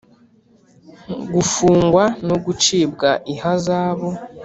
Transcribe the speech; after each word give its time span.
gufungwa 1.33 2.03
no 2.27 2.35
gucibwa 2.45 3.09
ihazabu. 3.33 4.09